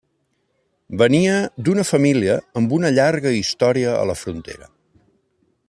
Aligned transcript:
Ve 1.01 1.07
nia 1.15 1.35
d'una 1.67 1.85
família 1.89 2.37
amb 2.61 2.73
una 2.79 2.91
llarga 2.97 3.35
història 3.43 3.93
a 3.99 4.01
la 4.13 4.17
frontera. 4.23 4.71